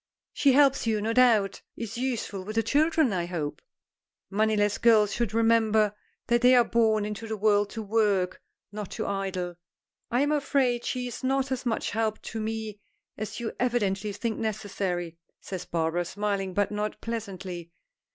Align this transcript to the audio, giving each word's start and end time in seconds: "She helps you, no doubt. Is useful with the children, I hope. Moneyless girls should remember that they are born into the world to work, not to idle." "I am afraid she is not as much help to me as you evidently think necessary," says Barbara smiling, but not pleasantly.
"She 0.33 0.53
helps 0.53 0.87
you, 0.87 0.99
no 0.99 1.13
doubt. 1.13 1.61
Is 1.77 1.95
useful 1.95 2.43
with 2.43 2.55
the 2.55 2.63
children, 2.63 3.13
I 3.13 3.27
hope. 3.27 3.61
Moneyless 4.31 4.79
girls 4.79 5.13
should 5.13 5.31
remember 5.31 5.93
that 6.25 6.41
they 6.41 6.55
are 6.55 6.63
born 6.63 7.05
into 7.05 7.27
the 7.27 7.37
world 7.37 7.69
to 7.69 7.83
work, 7.83 8.41
not 8.71 8.89
to 8.93 9.05
idle." 9.05 9.57
"I 10.09 10.21
am 10.21 10.31
afraid 10.31 10.83
she 10.85 11.05
is 11.05 11.23
not 11.23 11.51
as 11.51 11.67
much 11.67 11.91
help 11.91 12.19
to 12.33 12.39
me 12.41 12.79
as 13.15 13.39
you 13.39 13.51
evidently 13.59 14.11
think 14.11 14.39
necessary," 14.39 15.19
says 15.39 15.65
Barbara 15.65 16.03
smiling, 16.05 16.55
but 16.55 16.71
not 16.71 16.99
pleasantly. 16.99 17.71